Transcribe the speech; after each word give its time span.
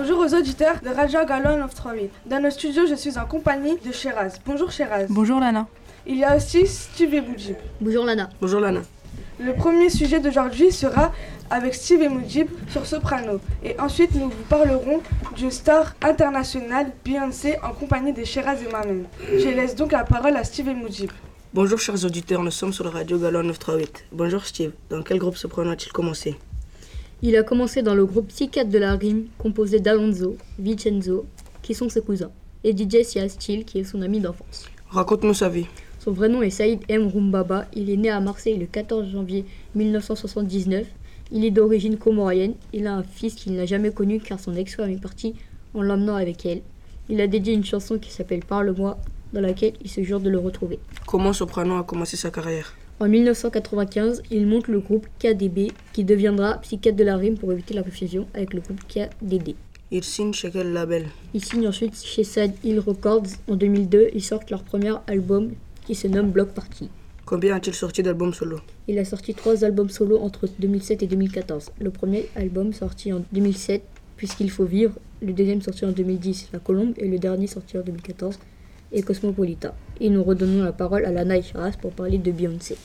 Bonjour 0.00 0.20
aux 0.20 0.32
auditeurs 0.32 0.76
de 0.80 0.90
Radio 0.90 1.18
Galon 1.26 1.64
of 1.64 1.74
3000. 1.74 2.08
Dans 2.24 2.40
nos 2.40 2.50
studios, 2.50 2.86
je 2.86 2.94
suis 2.94 3.18
en 3.18 3.26
compagnie 3.26 3.76
de 3.84 3.90
Sheraz. 3.90 4.38
Bonjour 4.46 4.70
Sheraz. 4.70 5.06
Bonjour 5.08 5.40
Lana. 5.40 5.66
Il 6.06 6.18
y 6.18 6.22
a 6.22 6.36
aussi 6.36 6.68
Steve 6.68 7.14
et 7.14 7.20
Moujib. 7.20 7.56
Bonjour 7.80 8.04
Lana. 8.04 8.30
Bonjour 8.40 8.60
Lana. 8.60 8.82
Le 9.40 9.54
premier 9.54 9.90
sujet 9.90 10.20
d'aujourd'hui 10.20 10.70
sera 10.70 11.10
avec 11.50 11.74
Steve 11.74 12.02
et 12.02 12.08
Moujib 12.08 12.46
sur 12.68 12.86
Soprano. 12.86 13.40
Et 13.64 13.74
ensuite, 13.80 14.14
nous 14.14 14.26
vous 14.28 14.44
parlerons 14.48 15.00
du 15.34 15.50
star 15.50 15.96
international 16.00 16.92
Beyoncé 17.04 17.56
en 17.64 17.72
compagnie 17.72 18.12
de 18.12 18.22
Sheraz 18.22 18.58
et 18.64 18.70
moi-même. 18.70 19.06
Je 19.26 19.48
laisse 19.48 19.74
donc 19.74 19.90
la 19.90 20.04
parole 20.04 20.36
à 20.36 20.44
Steve 20.44 20.68
et 20.68 20.74
Moujib. 20.74 21.10
Bonjour 21.52 21.80
chers 21.80 22.04
auditeurs, 22.04 22.44
nous 22.44 22.52
sommes 22.52 22.72
sur 22.72 22.84
la 22.84 22.90
radio 22.90 23.18
Galon 23.18 23.42
938. 23.42 24.04
Bonjour 24.12 24.44
Steve, 24.44 24.70
dans 24.90 25.02
quel 25.02 25.18
groupe 25.18 25.36
Soprano 25.36 25.72
a-t-il 25.72 25.90
commencé? 25.90 26.36
Il 27.20 27.34
a 27.36 27.42
commencé 27.42 27.82
dans 27.82 27.96
le 27.96 28.06
groupe 28.06 28.28
Psychiatre 28.28 28.70
de 28.70 28.78
la 28.78 28.94
Rime, 28.94 29.26
composé 29.38 29.80
d'Alonso, 29.80 30.36
Vincenzo, 30.56 31.26
qui 31.62 31.74
sont 31.74 31.88
ses 31.88 32.00
cousins, 32.00 32.30
et 32.62 32.70
DJ 32.70 33.02
Sia 33.02 33.28
Steele, 33.28 33.64
qui 33.64 33.80
est 33.80 33.84
son 33.84 34.02
ami 34.02 34.20
d'enfance. 34.20 34.66
Raconte-nous 34.90 35.34
sa 35.34 35.48
vie. 35.48 35.66
Son 35.98 36.12
vrai 36.12 36.28
nom 36.28 36.42
est 36.42 36.50
Saïd 36.50 36.78
M. 36.88 37.08
Rumbaba. 37.08 37.66
Il 37.74 37.90
est 37.90 37.96
né 37.96 38.08
à 38.08 38.20
Marseille 38.20 38.56
le 38.56 38.66
14 38.66 39.10
janvier 39.10 39.44
1979. 39.74 40.86
Il 41.32 41.44
est 41.44 41.50
d'origine 41.50 41.96
comorienne. 41.96 42.54
Il 42.72 42.86
a 42.86 42.94
un 42.94 43.02
fils 43.02 43.34
qu'il 43.34 43.54
n'a 43.54 43.66
jamais 43.66 43.90
connu 43.90 44.20
car 44.20 44.38
son 44.38 44.54
ex-femme 44.54 44.90
est 44.90 45.02
partie 45.02 45.34
en 45.74 45.82
l'emmenant 45.82 46.14
avec 46.14 46.46
elle. 46.46 46.62
Il 47.08 47.20
a 47.20 47.26
dédié 47.26 47.52
une 47.52 47.64
chanson 47.64 47.98
qui 47.98 48.12
s'appelle 48.12 48.44
Parle-moi, 48.44 48.96
dans 49.32 49.40
laquelle 49.40 49.72
il 49.82 49.90
se 49.90 50.04
jure 50.04 50.20
de 50.20 50.30
le 50.30 50.38
retrouver. 50.38 50.78
Comment 51.04 51.32
Soprano 51.32 51.78
a 51.78 51.82
commencé 51.82 52.16
sa 52.16 52.30
carrière? 52.30 52.74
En 53.00 53.08
1995, 53.08 54.22
il 54.30 54.46
monte 54.46 54.66
le 54.66 54.80
groupe 54.80 55.06
KDB 55.20 55.70
qui 55.92 56.02
deviendra 56.02 56.58
Psychiatre 56.62 56.96
de 56.96 57.04
la 57.04 57.16
Rime 57.16 57.38
pour 57.38 57.52
éviter 57.52 57.72
la 57.72 57.84
confusion 57.84 58.26
avec 58.34 58.52
le 58.54 58.60
groupe 58.60 58.80
KDD. 58.88 59.54
Il 59.90 60.02
signe 60.02 60.32
chez 60.32 60.50
quel 60.50 60.72
label? 60.72 61.06
Ils 61.32 61.44
signent 61.44 61.68
ensuite 61.68 61.96
chez 61.96 62.24
Sad 62.24 62.52
Hill 62.64 62.80
Records. 62.80 63.28
En 63.48 63.54
2002, 63.54 64.08
ils 64.14 64.22
sortent 64.22 64.50
leur 64.50 64.64
premier 64.64 64.94
album 65.06 65.52
qui 65.86 65.94
se 65.94 66.08
nomme 66.08 66.30
Block 66.30 66.48
Party. 66.48 66.90
Combien 67.24 67.54
a-t-il 67.54 67.74
sorti 67.74 68.02
d'albums 68.02 68.34
solo? 68.34 68.58
Il 68.88 68.98
a 68.98 69.04
sorti 69.04 69.32
trois 69.32 69.64
albums 69.64 69.90
solo 69.90 70.18
entre 70.18 70.48
2007 70.58 71.04
et 71.04 71.06
2014. 71.06 71.70
Le 71.80 71.90
premier 71.90 72.28
album 72.34 72.72
sorti 72.72 73.12
en 73.12 73.22
2007, 73.32 73.82
Puisqu'il 74.18 74.50
faut 74.50 74.64
vivre, 74.64 74.94
le 75.22 75.32
deuxième 75.32 75.62
sorti 75.62 75.84
en 75.84 75.92
2010, 75.92 76.48
La 76.52 76.58
Colombe, 76.58 76.92
et 76.96 77.06
le 77.06 77.18
dernier 77.20 77.46
sorti 77.46 77.78
en 77.78 77.82
2014, 77.82 78.36
et 78.92 79.02
Cosmopolita. 79.02 79.74
Et 80.00 80.10
nous 80.10 80.22
redonnons 80.22 80.64
la 80.64 80.72
parole 80.72 81.04
à 81.04 81.10
Lana 81.10 81.40
Charas 81.42 81.72
pour 81.80 81.92
parler 81.92 82.18
de 82.18 82.30
Beyoncé. 82.30 82.76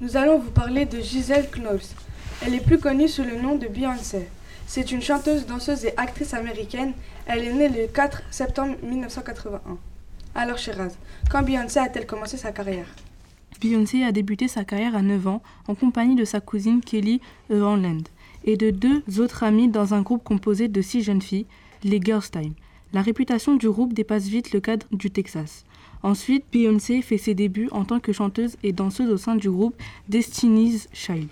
Nous 0.00 0.16
allons 0.16 0.38
vous 0.38 0.50
parler 0.50 0.86
de 0.86 0.98
Giselle 1.00 1.48
Knowles. 1.50 1.80
Elle 2.44 2.54
est 2.54 2.64
plus 2.64 2.78
connue 2.78 3.08
sous 3.08 3.22
le 3.22 3.40
nom 3.40 3.56
de 3.56 3.66
Beyoncé. 3.66 4.26
C'est 4.66 4.92
une 4.92 5.02
chanteuse, 5.02 5.46
danseuse 5.46 5.84
et 5.84 5.94
actrice 5.96 6.32
américaine. 6.32 6.92
Elle 7.26 7.44
est 7.44 7.52
née 7.52 7.68
le 7.68 7.86
4 7.86 8.22
septembre 8.30 8.76
1981. 8.82 9.60
Alors 10.34 10.58
Shiraz, 10.58 10.92
quand 11.28 11.42
Beyoncé 11.42 11.80
a-t-elle 11.80 12.06
commencé 12.06 12.36
sa 12.36 12.52
carrière? 12.52 12.86
Beyoncé 13.60 14.04
a 14.04 14.12
débuté 14.12 14.48
sa 14.48 14.64
carrière 14.64 14.96
à 14.96 15.02
9 15.02 15.26
ans 15.26 15.42
en 15.68 15.74
compagnie 15.74 16.14
de 16.14 16.24
sa 16.24 16.40
cousine 16.40 16.80
Kelly 16.80 17.20
Rowland 17.50 18.02
et 18.44 18.56
de 18.56 18.70
deux 18.70 19.02
autres 19.18 19.42
amies 19.42 19.68
dans 19.68 19.92
un 19.92 20.00
groupe 20.00 20.24
composé 20.24 20.68
de 20.68 20.80
six 20.80 21.02
jeunes 21.02 21.20
filles, 21.20 21.46
les 21.84 22.00
Girls 22.00 22.30
Time. 22.30 22.54
La 22.92 23.02
réputation 23.02 23.54
du 23.54 23.70
groupe 23.70 23.92
dépasse 23.92 24.26
vite 24.26 24.52
le 24.52 24.58
cadre 24.58 24.86
du 24.90 25.12
Texas. 25.12 25.64
Ensuite, 26.02 26.44
Beyoncé 26.52 27.02
fait 27.02 27.18
ses 27.18 27.34
débuts 27.34 27.68
en 27.70 27.84
tant 27.84 28.00
que 28.00 28.12
chanteuse 28.12 28.56
et 28.64 28.72
danseuse 28.72 29.10
au 29.10 29.16
sein 29.16 29.36
du 29.36 29.48
groupe 29.48 29.80
Destiny's 30.08 30.88
Child. 30.92 31.28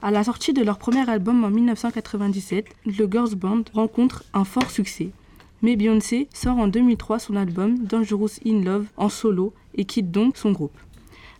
À 0.00 0.12
la 0.12 0.22
sortie 0.22 0.52
de 0.52 0.62
leur 0.62 0.78
premier 0.78 1.08
album 1.10 1.42
en 1.42 1.50
1997, 1.50 2.66
le 2.86 3.08
Girls 3.10 3.34
Band 3.34 3.64
rencontre 3.74 4.22
un 4.32 4.44
fort 4.44 4.70
succès. 4.70 5.10
Mais 5.60 5.74
Beyoncé 5.74 6.28
sort 6.32 6.58
en 6.58 6.68
2003 6.68 7.18
son 7.18 7.34
album 7.34 7.78
Dangerous 7.78 8.38
in 8.46 8.62
Love 8.62 8.86
en 8.96 9.08
solo 9.08 9.52
et 9.74 9.84
quitte 9.84 10.12
donc 10.12 10.36
son 10.36 10.52
groupe. 10.52 10.76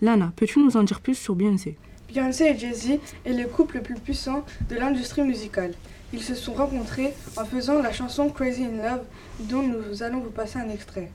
Lana, 0.00 0.32
peux-tu 0.36 0.60
nous 0.60 0.78
en 0.78 0.84
dire 0.84 1.00
plus 1.00 1.16
sur 1.16 1.34
Beyoncé? 1.34 1.76
Beyoncé 2.12 2.44
et 2.44 2.58
Jay-Z 2.58 2.98
est 3.26 3.32
le 3.34 3.46
couple 3.46 3.76
le 3.76 3.82
plus 3.82 3.94
puissant 3.94 4.44
de 4.70 4.76
l'industrie 4.76 5.22
musicale. 5.22 5.74
Ils 6.12 6.22
se 6.22 6.34
sont 6.34 6.54
rencontrés 6.54 7.14
en 7.36 7.44
faisant 7.44 7.80
la 7.80 7.92
chanson 7.92 8.30
Crazy 8.30 8.64
in 8.64 8.82
Love 8.82 9.04
dont 9.40 9.62
nous 9.62 10.02
allons 10.02 10.18
vous 10.20 10.30
passer 10.30 10.58
un 10.58 10.68
extrait. 10.68 11.10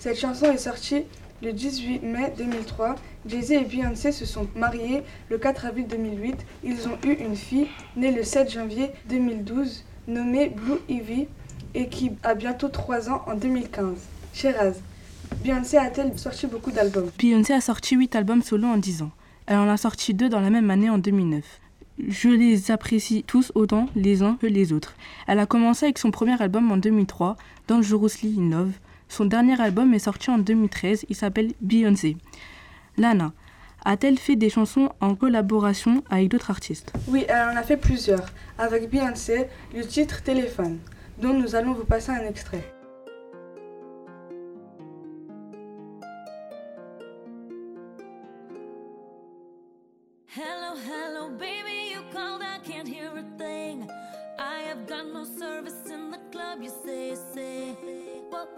Cette 0.00 0.18
chanson 0.18 0.46
est 0.46 0.56
sortie 0.56 1.02
le 1.42 1.52
18 1.52 2.02
mai 2.02 2.32
2003. 2.38 2.94
Jay-Z 3.26 3.50
et 3.50 3.64
Beyoncé 3.66 4.12
se 4.12 4.24
sont 4.24 4.48
mariés 4.56 5.02
le 5.28 5.36
4 5.36 5.66
avril 5.66 5.86
2008. 5.88 6.38
Ils 6.64 6.88
ont 6.88 6.96
eu 7.04 7.12
une 7.12 7.36
fille 7.36 7.66
née 7.96 8.10
le 8.10 8.22
7 8.22 8.50
janvier 8.50 8.92
2012 9.10 9.84
nommée 10.08 10.48
Blue 10.48 10.78
Ivy 10.88 11.28
et 11.74 11.88
qui 11.88 12.12
a 12.22 12.34
bientôt 12.34 12.68
3 12.68 13.10
ans 13.10 13.22
en 13.26 13.34
2015. 13.34 13.98
Sheraz, 14.32 14.76
Beyoncé 15.44 15.76
a-t-elle 15.76 16.18
sorti 16.18 16.46
beaucoup 16.46 16.70
d'albums? 16.70 17.10
Beyoncé 17.18 17.52
a 17.52 17.60
sorti 17.60 17.94
8 17.94 18.16
albums 18.16 18.42
solo 18.42 18.68
en 18.68 18.78
10 18.78 19.02
ans. 19.02 19.10
Elle 19.44 19.58
en 19.58 19.68
a 19.68 19.76
sorti 19.76 20.14
2 20.14 20.30
dans 20.30 20.40
la 20.40 20.48
même 20.48 20.70
année 20.70 20.88
en 20.88 20.96
2009. 20.96 21.44
Je 22.08 22.30
les 22.30 22.70
apprécie 22.70 23.22
tous 23.26 23.52
autant 23.54 23.86
les 23.94 24.22
uns 24.22 24.38
que 24.40 24.46
les 24.46 24.72
autres. 24.72 24.94
Elle 25.26 25.40
a 25.40 25.44
commencé 25.44 25.84
avec 25.84 25.98
son 25.98 26.10
premier 26.10 26.40
album 26.40 26.72
en 26.72 26.78
2003, 26.78 27.36
Dangerously 27.68 28.36
in 28.38 28.48
Love. 28.48 28.72
Son 29.10 29.24
dernier 29.24 29.60
album 29.60 29.92
est 29.92 29.98
sorti 29.98 30.30
en 30.30 30.38
2013, 30.38 31.06
il 31.08 31.16
s'appelle 31.16 31.52
Beyoncé. 31.60 32.16
Lana, 32.96 33.32
a-t-elle 33.84 34.18
fait 34.18 34.36
des 34.36 34.50
chansons 34.50 34.90
en 35.00 35.16
collaboration 35.16 36.04
avec 36.08 36.28
d'autres 36.28 36.50
artistes? 36.52 36.92
Oui, 37.08 37.24
elle 37.28 37.48
en 37.48 37.56
a 37.56 37.64
fait 37.64 37.76
plusieurs. 37.76 38.26
Avec 38.56 38.88
Beyoncé, 38.88 39.48
le 39.74 39.84
titre 39.84 40.22
Téléphone, 40.22 40.78
dont 41.20 41.34
nous 41.34 41.56
allons 41.56 41.72
vous 41.72 41.84
passer 41.84 42.12
un 42.12 42.24
extrait. 42.24 42.72
Hello, 50.36 50.78
hello, 50.86 51.30
baby, 51.30 51.90
you 51.92 52.00
called, 52.12 52.42
I 52.42 52.60
can't 52.64 52.86
hear 52.86 53.10
a 53.16 53.24
thing. 53.36 53.88
I 54.38 54.62
have 54.68 54.86
got 54.86 55.12
no 55.12 55.24
service 55.24 55.90
in 55.92 56.12
the 56.12 56.20
club, 56.30 56.62
you 56.62 56.70
say, 56.86 57.16
say. 57.34 57.99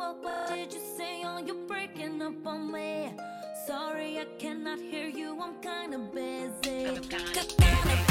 What, 0.03 0.21
what, 0.21 0.49
did 0.49 0.73
you 0.75 0.81
say? 0.97 1.23
Oh, 1.25 1.39
you're 1.39 1.65
breaking 1.69 2.21
up 2.23 2.45
on 2.45 2.73
me. 2.73 3.15
Sorry, 3.69 4.19
I 4.19 4.25
cannot 4.37 4.81
hear 4.81 5.07
you, 5.07 5.41
I'm 5.41 5.55
kinda 5.63 5.99
busy. 6.13 6.87
Busy. 6.87 7.09
Kinda 7.09 8.02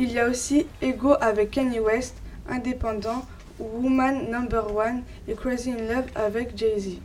Il 0.00 0.12
y 0.12 0.18
a 0.20 0.28
aussi 0.28 0.64
Ego 0.80 1.14
avec 1.20 1.50
Kanye 1.50 1.80
West, 1.80 2.16
Indépendant, 2.48 3.26
Woman 3.58 4.30
Number 4.30 4.72
One 4.72 5.02
et 5.26 5.34
Crazy 5.34 5.72
in 5.72 5.92
Love 5.92 6.06
avec 6.14 6.56
Jay-Z. 6.56 6.98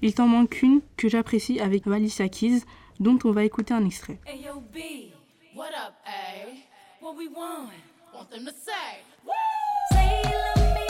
Il 0.00 0.14
t'en 0.14 0.28
manque 0.28 0.62
une 0.62 0.80
que 0.96 1.08
j'apprécie 1.08 1.58
avec 1.58 1.88
Alicia 1.88 2.28
Keys, 2.28 2.62
dont 3.00 3.18
on 3.24 3.32
va 3.32 3.42
écouter 3.42 3.74
un 3.74 3.84
extrait. 3.84 4.18
Hey 4.26 4.42
yo, 4.44 4.60
B, 4.72 5.10
what 5.56 5.70
up, 5.70 5.94
A? 6.06 6.46
What 7.02 7.16
we 7.16 7.28
want? 7.34 7.70
Want 8.14 8.30
them 8.30 8.44
to 8.44 8.52
say? 8.52 9.02
Say 9.92 10.22
you 10.24 10.30
love 10.56 10.74
me, 10.74 10.89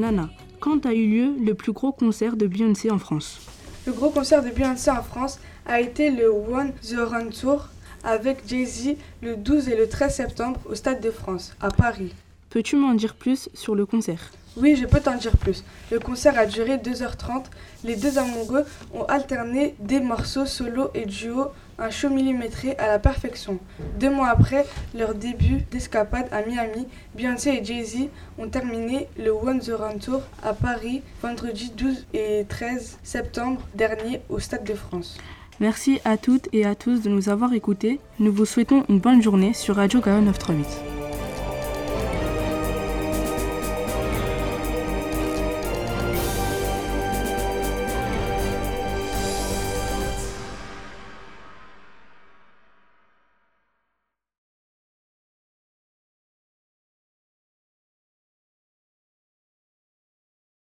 Nana, 0.00 0.30
quand 0.60 0.86
a 0.86 0.94
eu 0.94 1.06
lieu 1.06 1.34
le 1.44 1.54
plus 1.54 1.72
gros 1.72 1.92
concert 1.92 2.36
de 2.36 2.46
Beyoncé 2.46 2.90
en 2.90 2.98
France? 2.98 3.38
Le 3.86 3.92
gros 3.92 4.08
concert 4.08 4.42
de 4.42 4.48
Beyoncé 4.48 4.90
en 4.90 5.02
France 5.02 5.38
a 5.66 5.78
été 5.80 6.10
le 6.10 6.30
One 6.30 6.72
The 6.82 6.96
Run 6.96 7.28
Tour 7.28 7.68
avec 8.02 8.48
Jay-Z 8.48 8.96
le 9.20 9.36
12 9.36 9.68
et 9.68 9.76
le 9.76 9.88
13 9.88 10.14
septembre 10.14 10.58
au 10.70 10.74
Stade 10.74 11.02
de 11.02 11.10
France, 11.10 11.54
à 11.60 11.68
Paris. 11.68 12.14
Peux-tu 12.48 12.76
m'en 12.76 12.94
dire 12.94 13.14
plus 13.14 13.50
sur 13.52 13.74
le 13.74 13.84
concert? 13.84 14.32
Oui, 14.56 14.74
je 14.74 14.86
peux 14.86 15.00
t'en 15.00 15.16
dire 15.16 15.36
plus. 15.36 15.64
Le 15.92 16.00
concert 16.00 16.38
a 16.38 16.46
duré 16.46 16.78
2h30. 16.78 17.44
Les 17.84 17.94
deux 17.94 18.18
amoureux 18.18 18.64
ont 18.94 19.04
alterné 19.04 19.74
des 19.80 20.00
morceaux 20.00 20.46
solo 20.46 20.88
et 20.94 21.04
duo, 21.04 21.48
un 21.80 21.90
show 21.90 22.10
millimétré 22.10 22.76
à 22.76 22.86
la 22.86 22.98
perfection. 22.98 23.58
Deux 23.98 24.10
mois 24.10 24.28
après 24.28 24.66
leur 24.94 25.14
début 25.14 25.62
d'escapade 25.70 26.28
à 26.30 26.42
Miami, 26.42 26.86
Beyoncé 27.16 27.50
et 27.50 27.64
Jay-Z 27.64 28.08
ont 28.38 28.48
terminé 28.48 29.08
le 29.18 29.30
One 29.30 29.60
The 29.60 29.72
Run 29.76 29.98
Tour 29.98 30.22
à 30.42 30.52
Paris 30.52 31.02
vendredi 31.22 31.72
12 31.76 32.06
et 32.14 32.44
13 32.48 32.98
septembre 33.02 33.60
dernier 33.74 34.20
au 34.28 34.38
Stade 34.38 34.64
de 34.64 34.74
France. 34.74 35.18
Merci 35.58 36.00
à 36.04 36.16
toutes 36.16 36.48
et 36.52 36.64
à 36.64 36.74
tous 36.74 37.02
de 37.02 37.10
nous 37.10 37.28
avoir 37.28 37.52
écoutés. 37.52 38.00
Nous 38.18 38.32
vous 38.32 38.46
souhaitons 38.46 38.84
une 38.88 38.98
bonne 38.98 39.22
journée 39.22 39.52
sur 39.52 39.76
Radio 39.76 40.00
Gaon 40.00 40.22
938. 40.22 40.89